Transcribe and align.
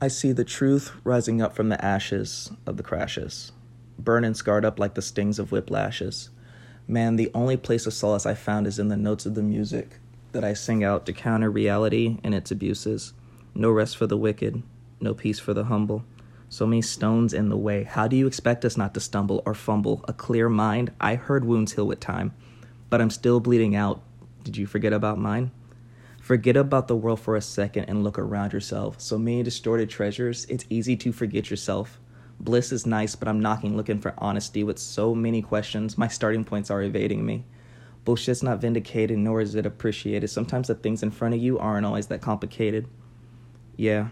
I 0.00 0.06
see 0.06 0.30
the 0.30 0.44
truth 0.44 0.92
rising 1.02 1.42
up 1.42 1.56
from 1.56 1.70
the 1.70 1.84
ashes 1.84 2.52
of 2.66 2.76
the 2.76 2.84
crashes, 2.84 3.50
burning 3.98 4.34
scarred 4.34 4.64
up 4.64 4.78
like 4.78 4.94
the 4.94 5.02
stings 5.02 5.40
of 5.40 5.50
whiplashes. 5.50 6.28
Man, 6.86 7.16
the 7.16 7.32
only 7.34 7.56
place 7.56 7.84
of 7.84 7.92
solace 7.92 8.24
I 8.24 8.34
found 8.34 8.68
is 8.68 8.78
in 8.78 8.86
the 8.86 8.96
notes 8.96 9.26
of 9.26 9.34
the 9.34 9.42
music 9.42 9.98
that 10.30 10.44
I 10.44 10.54
sing 10.54 10.84
out 10.84 11.04
to 11.06 11.12
counter 11.12 11.50
reality 11.50 12.18
and 12.22 12.32
its 12.32 12.52
abuses. 12.52 13.12
No 13.56 13.72
rest 13.72 13.96
for 13.96 14.06
the 14.06 14.16
wicked, 14.16 14.62
no 15.00 15.14
peace 15.14 15.40
for 15.40 15.52
the 15.52 15.64
humble. 15.64 16.04
So 16.48 16.64
many 16.64 16.80
stones 16.80 17.34
in 17.34 17.48
the 17.48 17.56
way. 17.56 17.82
How 17.82 18.06
do 18.06 18.14
you 18.14 18.28
expect 18.28 18.64
us 18.64 18.76
not 18.76 18.94
to 18.94 19.00
stumble 19.00 19.42
or 19.44 19.52
fumble? 19.52 20.04
A 20.06 20.12
clear 20.12 20.48
mind? 20.48 20.92
I 21.00 21.16
heard 21.16 21.44
wounds 21.44 21.72
heal 21.72 21.88
with 21.88 21.98
time, 21.98 22.34
but 22.88 23.00
I'm 23.00 23.10
still 23.10 23.40
bleeding 23.40 23.74
out. 23.74 24.00
Did 24.44 24.56
you 24.56 24.66
forget 24.68 24.92
about 24.92 25.18
mine? 25.18 25.50
Forget 26.28 26.58
about 26.58 26.88
the 26.88 26.94
world 26.94 27.20
for 27.20 27.36
a 27.36 27.40
second 27.40 27.86
and 27.86 28.04
look 28.04 28.18
around 28.18 28.52
yourself. 28.52 29.00
So 29.00 29.16
many 29.16 29.42
distorted 29.42 29.88
treasures, 29.88 30.44
it's 30.50 30.66
easy 30.68 30.94
to 30.94 31.10
forget 31.10 31.48
yourself. 31.48 31.98
Bliss 32.38 32.70
is 32.70 32.84
nice, 32.84 33.16
but 33.16 33.28
I'm 33.28 33.40
knocking 33.40 33.78
looking 33.78 33.98
for 33.98 34.12
honesty 34.18 34.62
with 34.62 34.78
so 34.78 35.14
many 35.14 35.40
questions. 35.40 35.96
My 35.96 36.06
starting 36.06 36.44
points 36.44 36.70
are 36.70 36.82
evading 36.82 37.24
me. 37.24 37.46
Bullshit's 38.04 38.42
not 38.42 38.60
vindicated, 38.60 39.16
nor 39.16 39.40
is 39.40 39.54
it 39.54 39.64
appreciated. 39.64 40.28
Sometimes 40.28 40.68
the 40.68 40.74
things 40.74 41.02
in 41.02 41.12
front 41.12 41.32
of 41.32 41.40
you 41.40 41.58
aren't 41.58 41.86
always 41.86 42.08
that 42.08 42.20
complicated. 42.20 42.88
Yeah, 43.78 44.08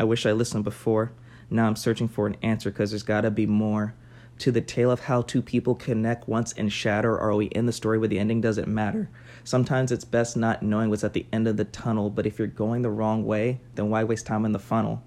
I 0.00 0.04
wish 0.04 0.24
I 0.24 0.32
listened 0.32 0.64
before. 0.64 1.12
Now 1.50 1.66
I'm 1.66 1.76
searching 1.76 2.08
for 2.08 2.26
an 2.26 2.38
answer 2.40 2.70
because 2.70 2.92
there's 2.92 3.02
gotta 3.02 3.30
be 3.30 3.44
more 3.44 3.94
to 4.42 4.50
the 4.50 4.60
tale 4.60 4.90
of 4.90 4.98
how 4.98 5.22
two 5.22 5.40
people 5.40 5.76
connect 5.76 6.26
once 6.26 6.52
and 6.54 6.72
shatter, 6.72 7.16
are 7.16 7.32
we 7.36 7.46
in 7.46 7.66
the 7.66 7.72
story 7.72 7.96
where 7.96 8.08
the 8.08 8.18
ending 8.18 8.40
doesn't 8.40 8.66
matter? 8.66 9.08
Sometimes 9.44 9.92
it's 9.92 10.04
best 10.04 10.36
not 10.36 10.64
knowing 10.64 10.90
what's 10.90 11.04
at 11.04 11.12
the 11.12 11.26
end 11.32 11.46
of 11.46 11.56
the 11.56 11.64
tunnel, 11.64 12.10
but 12.10 12.26
if 12.26 12.40
you're 12.40 12.48
going 12.48 12.82
the 12.82 12.90
wrong 12.90 13.24
way, 13.24 13.60
then 13.76 13.88
why 13.88 14.02
waste 14.02 14.26
time 14.26 14.44
in 14.44 14.50
the 14.50 14.58
funnel? 14.58 15.00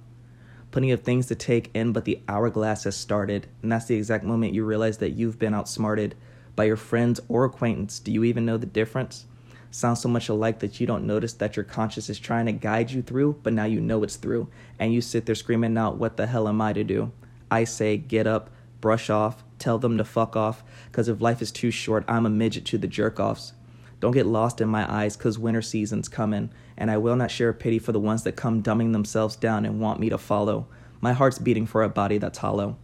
Plenty 0.72 0.90
of 0.92 1.02
things 1.02 1.26
to 1.26 1.36
take 1.36 1.70
in, 1.74 1.92
but 1.92 2.06
the 2.06 2.22
hourglass 2.30 2.86
has 2.86 2.96
started, 2.96 3.48
and 3.62 3.70
that's 3.70 3.88
the 3.88 3.98
exact 3.98 4.24
moment 4.24 4.54
you 4.54 4.64
realize 4.64 5.00
that 5.00 5.12
you've 5.12 5.38
been 5.38 5.54
outsmarted 5.54 6.16
by 6.56 6.64
your 6.64 6.78
friends 6.78 7.20
or 7.28 7.44
acquaintance. 7.44 8.00
Do 8.00 8.14
you 8.14 8.24
even 8.24 8.46
know 8.46 8.56
the 8.56 8.66
difference? 8.66 9.26
Sounds 9.70 10.00
so 10.00 10.08
much 10.08 10.30
alike 10.30 10.60
that 10.60 10.80
you 10.80 10.88
don't 10.88 11.06
notice 11.06 11.34
that 11.34 11.58
your 11.58 11.66
conscience 11.66 12.10
is 12.10 12.20
trying 12.20 12.46
to 12.46 12.54
guide 12.54 12.92
you 12.92 13.02
through, 13.02 13.42
but 13.44 13.52
now 13.52 13.66
you 13.66 13.82
know 13.82 14.02
it's 14.04 14.16
through, 14.16 14.48
and 14.80 14.94
you 14.94 15.02
sit 15.02 15.26
there 15.26 15.36
screaming 15.36 15.78
out, 15.78 15.98
What 15.98 16.16
the 16.16 16.26
hell 16.28 16.48
am 16.48 16.62
I 16.62 16.72
to 16.72 16.86
do? 16.86 17.12
I 17.52 17.66
say, 17.66 17.98
Get 17.98 18.28
up, 18.28 18.50
brush 18.86 19.10
off, 19.10 19.44
tell 19.58 19.80
them 19.80 19.98
to 19.98 20.04
fuck 20.04 20.36
off, 20.36 20.64
because 20.92 21.08
if 21.08 21.20
life 21.20 21.42
is 21.42 21.52
too 21.52 21.72
short, 21.72 22.06
I'm 22.08 22.28
a 22.28 22.30
midget 22.30 22.66
to 22.66 22.78
the 22.78 22.86
jerk 22.86 23.20
offs. 23.20 23.54
Don't 24.00 24.12
get 24.12 24.28
lost 24.28 24.62
in 24.62 24.68
my 24.68 24.86
eyes, 24.88 25.18
because 25.18 25.40
winter 25.40 25.64
season's 25.64 26.08
coming, 26.08 26.52
and 26.78 26.92
I 26.92 26.98
will 26.98 27.16
not 27.16 27.32
share 27.32 27.52
pity 27.52 27.80
for 27.80 27.94
the 27.94 28.00
ones 28.00 28.22
that 28.22 28.36
come 28.36 28.62
dumbing 28.62 28.92
themselves 28.92 29.36
down 29.36 29.66
and 29.66 29.80
want 29.82 30.00
me 30.00 30.10
to 30.10 30.20
follow. 30.20 30.68
My 31.02 31.14
heart's 31.14 31.40
beating 31.40 31.66
for 31.66 31.82
a 31.82 31.90
body 31.90 32.20
that's 32.20 32.38
hollow. 32.38 32.78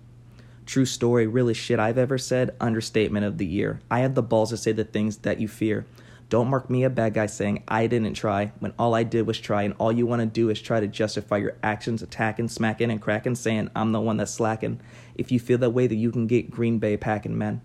True 0.65 0.87
story, 0.87 1.27
really 1.27 1.53
shit 1.53 1.77
I've 1.77 1.99
ever 1.99 2.17
said, 2.17 2.55
understatement 2.59 3.27
of 3.27 3.37
the 3.37 3.45
year. 3.45 3.79
I 3.91 3.99
had 3.99 4.15
the 4.15 4.23
balls 4.23 4.49
to 4.49 4.57
say 4.57 4.71
the 4.71 4.83
things 4.83 5.17
that 5.17 5.39
you 5.39 5.47
fear. 5.47 5.85
Don't 6.31 6.47
mark 6.47 6.69
me 6.69 6.85
a 6.85 6.89
bad 6.89 7.13
guy 7.13 7.25
saying 7.25 7.61
I 7.67 7.87
didn't 7.87 8.13
try 8.13 8.53
when 8.59 8.73
all 8.79 8.95
I 8.95 9.03
did 9.03 9.27
was 9.27 9.37
try, 9.37 9.63
and 9.63 9.73
all 9.77 9.91
you 9.91 10.05
want 10.05 10.21
to 10.21 10.25
do 10.25 10.49
is 10.49 10.61
try 10.61 10.79
to 10.79 10.87
justify 10.87 11.35
your 11.35 11.57
actions, 11.61 12.01
attacking, 12.01 12.47
smacking, 12.47 12.89
and 12.89 13.01
cracking, 13.01 13.35
saying 13.35 13.69
I'm 13.75 13.91
the 13.91 13.99
one 13.99 14.15
that's 14.15 14.31
slacking. 14.31 14.79
If 15.15 15.29
you 15.29 15.41
feel 15.41 15.57
that 15.57 15.71
way, 15.71 15.87
then 15.87 15.99
you 15.99 16.09
can 16.09 16.27
get 16.27 16.49
Green 16.49 16.79
Bay 16.79 16.95
packing, 16.95 17.37
man. 17.37 17.59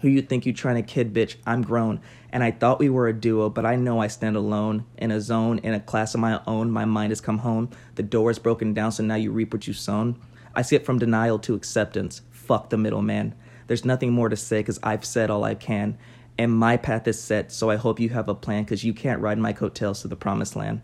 Who 0.00 0.08
you 0.08 0.22
think 0.22 0.46
you 0.46 0.54
trying 0.54 0.76
to 0.76 0.82
kid, 0.82 1.12
bitch? 1.12 1.36
I'm 1.46 1.60
grown, 1.60 2.00
and 2.32 2.42
I 2.42 2.50
thought 2.50 2.78
we 2.78 2.88
were 2.88 3.08
a 3.08 3.12
duo, 3.12 3.50
but 3.50 3.66
I 3.66 3.76
know 3.76 4.00
I 4.00 4.06
stand 4.06 4.36
alone 4.36 4.86
in 4.96 5.10
a 5.10 5.20
zone, 5.20 5.58
in 5.58 5.74
a 5.74 5.80
class 5.80 6.14
of 6.14 6.20
my 6.20 6.40
own. 6.46 6.70
My 6.70 6.86
mind 6.86 7.10
has 7.10 7.20
come 7.20 7.40
home. 7.40 7.68
The 7.96 8.02
door 8.02 8.30
is 8.30 8.38
broken 8.38 8.72
down, 8.72 8.92
so 8.92 9.04
now 9.04 9.16
you 9.16 9.32
reap 9.32 9.52
what 9.52 9.66
you 9.66 9.74
sown. 9.74 10.18
I 10.54 10.62
skip 10.62 10.86
from 10.86 10.98
denial 10.98 11.38
to 11.40 11.54
acceptance. 11.54 12.22
Fuck 12.30 12.70
the 12.70 12.78
middleman. 12.78 13.34
There's 13.66 13.84
nothing 13.84 14.12
more 14.12 14.30
to 14.30 14.36
say 14.36 14.60
because 14.60 14.80
I've 14.82 15.04
said 15.04 15.28
all 15.28 15.44
I 15.44 15.54
can 15.54 15.98
and 16.38 16.52
my 16.52 16.76
path 16.76 17.06
is 17.06 17.22
set, 17.22 17.52
so 17.52 17.70
I 17.70 17.76
hope 17.76 18.00
you 18.00 18.08
have 18.10 18.28
a 18.28 18.34
plan 18.34 18.64
because 18.64 18.84
you 18.84 18.94
can't 18.94 19.20
ride 19.20 19.38
my 19.38 19.52
coattails 19.52 20.02
to 20.02 20.08
the 20.08 20.16
promised 20.16 20.56
land. 20.56 20.82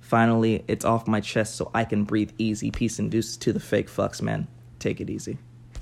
Finally, 0.00 0.64
it's 0.68 0.84
off 0.84 1.08
my 1.08 1.20
chest 1.20 1.56
so 1.56 1.70
I 1.74 1.84
can 1.84 2.04
breathe 2.04 2.30
easy. 2.38 2.70
Peace 2.70 2.98
and 2.98 3.10
to 3.10 3.52
the 3.52 3.60
fake 3.60 3.88
fucks, 3.88 4.22
man. 4.22 4.46
Take 4.78 5.00
it 5.00 5.10
easy. 5.10 5.38